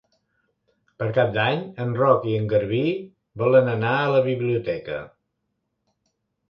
[1.01, 2.81] Per Cap d'Any en Roc i en Garbí
[3.45, 5.01] volen anar a la biblioteca.